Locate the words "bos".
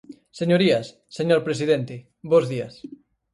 2.31-2.45